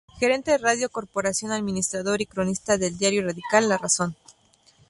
Gerente 0.19 0.49
de 0.49 0.57
Radio 0.57 0.89
Corporación; 0.89 1.51
administrador 1.51 2.21
y 2.21 2.25
cronista 2.25 2.75
del 2.79 2.97
diario 2.97 3.23
radical 3.23 3.69
"La 3.69 3.77
Razón". 3.77 4.15